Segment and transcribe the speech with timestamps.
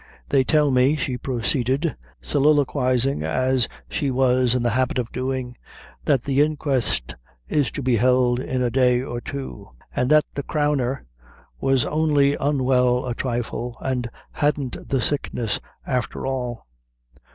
[0.29, 5.55] They tell me," she proceeded, soliloquizing, as she was in the habit of doing,
[6.05, 7.13] "that the inquest
[7.47, 11.05] is to be held in a day or two, an' that the crowner
[11.59, 16.65] was only unwell a trifle, and hadn't the sickness afther all.